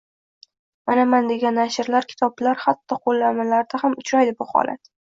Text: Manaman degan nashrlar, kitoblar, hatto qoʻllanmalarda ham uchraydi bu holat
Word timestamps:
Manaman 0.91 1.29
degan 1.33 1.57
nashrlar, 1.61 2.09
kitoblar, 2.15 2.61
hatto 2.65 3.01
qoʻllanmalarda 3.07 3.87
ham 3.87 3.99
uchraydi 4.05 4.39
bu 4.43 4.55
holat 4.57 4.95